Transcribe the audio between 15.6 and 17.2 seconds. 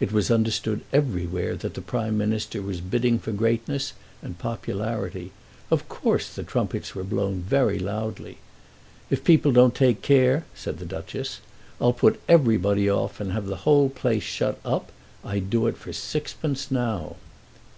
it for sixpence, now."